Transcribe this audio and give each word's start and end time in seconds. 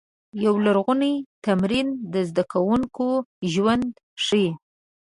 یو 0.45 0.53
لرغونی 0.65 1.13
تمرین 1.45 1.87
د 2.13 2.15
زده 2.29 2.43
کوونکو 2.51 3.07
ژوند 3.53 3.87
ښيي. 4.25 4.49